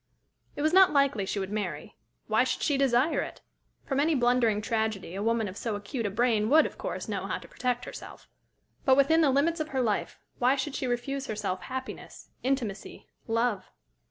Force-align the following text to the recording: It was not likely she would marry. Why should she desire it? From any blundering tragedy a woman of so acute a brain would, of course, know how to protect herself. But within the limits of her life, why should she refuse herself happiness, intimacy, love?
It 0.55 0.63
was 0.63 0.73
not 0.73 0.91
likely 0.91 1.27
she 1.27 1.37
would 1.37 1.51
marry. 1.51 1.95
Why 2.25 2.43
should 2.43 2.63
she 2.63 2.75
desire 2.75 3.21
it? 3.21 3.41
From 3.85 3.99
any 3.99 4.15
blundering 4.15 4.59
tragedy 4.59 5.13
a 5.13 5.21
woman 5.21 5.47
of 5.47 5.55
so 5.55 5.75
acute 5.75 6.07
a 6.07 6.09
brain 6.09 6.49
would, 6.49 6.65
of 6.65 6.79
course, 6.79 7.07
know 7.07 7.27
how 7.27 7.37
to 7.37 7.47
protect 7.47 7.85
herself. 7.85 8.27
But 8.83 8.97
within 8.97 9.21
the 9.21 9.29
limits 9.29 9.59
of 9.59 9.67
her 9.67 9.81
life, 9.83 10.17
why 10.39 10.55
should 10.55 10.73
she 10.73 10.87
refuse 10.87 11.27
herself 11.27 11.61
happiness, 11.61 12.29
intimacy, 12.41 13.05
love? 13.27 13.69